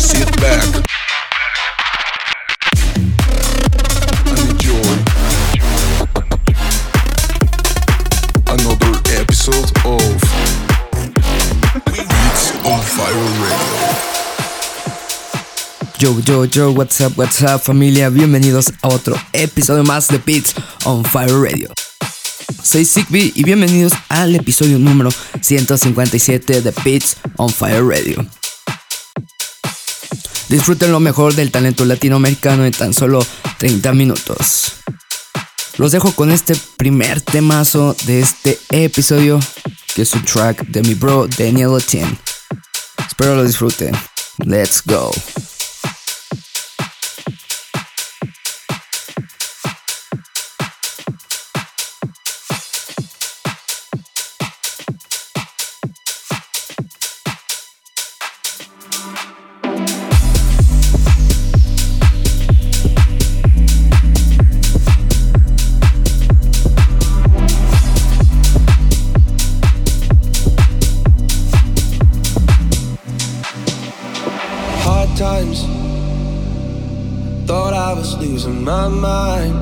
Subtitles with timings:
[0.00, 0.64] Sit back
[4.24, 4.92] and enjoy
[8.46, 10.00] another episode of
[11.84, 13.12] Beats on Fire
[13.44, 13.76] Radio.
[15.98, 20.54] Yo, yo, yo, what's up, what's up familia, bienvenidos a otro episodio más de Beats
[20.86, 21.68] on Fire Radio.
[22.62, 25.10] Soy Zigbee y bienvenidos al episodio número
[25.42, 28.24] 157 de Beats on Fire Radio.
[30.50, 33.24] Disfruten lo mejor del talento latinoamericano en tan solo
[33.58, 34.72] 30 minutos.
[35.78, 39.38] Los dejo con este primer temazo de este episodio,
[39.94, 42.18] que es un track de mi bro Daniel Etienne.
[43.06, 43.94] Espero lo disfruten.
[44.38, 45.12] Let's go.
[75.10, 75.62] Hard times.
[77.46, 79.54] Thought I was losing my mind.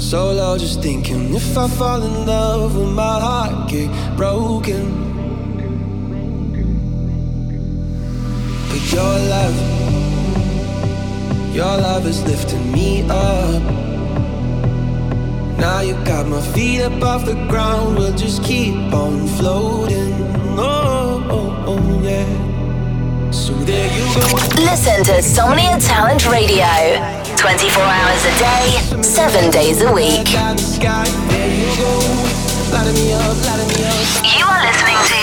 [0.00, 5.02] So low, just thinking if I fall in love, will my heart get broken?
[8.68, 9.56] But your love,
[11.54, 13.62] your love is lifting me up.
[15.58, 20.12] Now you got my feet up off the ground, we'll just keep on floating.
[20.58, 22.53] Oh, oh, oh yeah.
[23.34, 24.20] So there you go.
[24.62, 26.64] Listen to Somnia Talent Radio
[27.36, 30.30] 24 hours a day, 7 days a week.
[30.30, 30.38] You
[34.46, 35.18] are listening to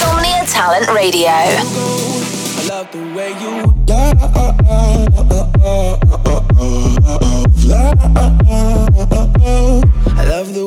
[0.00, 1.28] Somnia Talent Radio.
[1.28, 3.70] I love the way you
[10.16, 10.66] I love the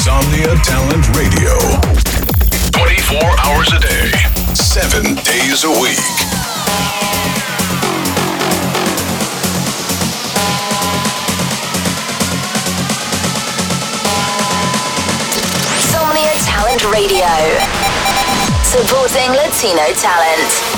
[0.00, 1.58] Insomnia Talent Radio.
[2.72, 4.10] 24 hours a day,
[4.54, 6.00] 7 days a week.
[16.90, 17.26] Radio,
[18.64, 20.69] supporting Latino talent.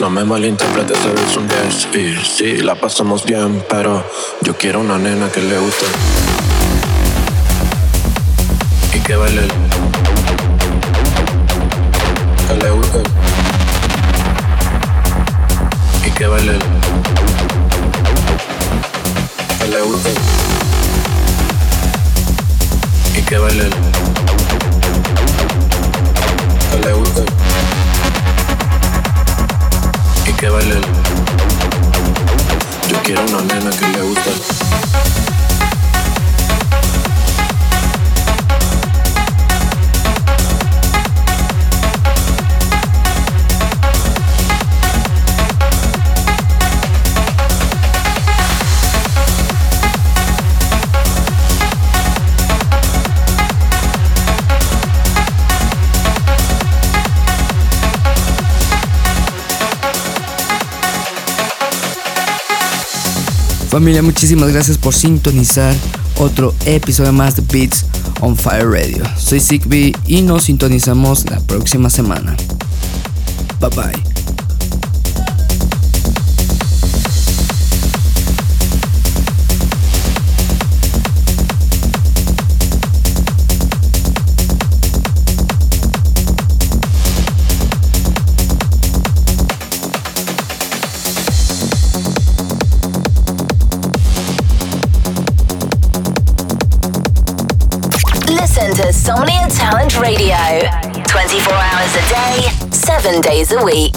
[0.00, 4.04] No me malinterpretes, eres un 10 Y sí, la pasamos bien, pero
[4.42, 5.86] yo quiero una nena que le guste.
[8.94, 9.42] Y que baile.
[12.46, 13.02] Que le guste.
[16.06, 16.58] Y que baile.
[19.58, 20.10] Que le guste.
[23.16, 23.91] Y que baile
[32.88, 35.21] Yo quiero una nena que le guste.
[63.72, 65.74] Familia, muchísimas gracias por sintonizar
[66.18, 67.86] otro episodio más de Beats
[68.20, 69.02] on Fire Radio.
[69.16, 72.36] Soy Zigbee y nos sintonizamos la próxima semana.
[73.60, 74.11] Bye bye.
[99.04, 100.36] Insomnia Talent Radio.
[101.08, 103.96] 24 hours a day, 7 days a week.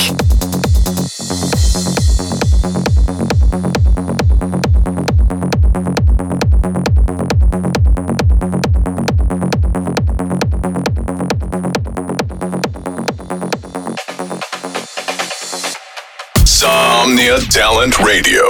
[16.43, 18.41] Somnia Talent Radio,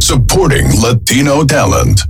[0.00, 2.09] supporting Latino talent.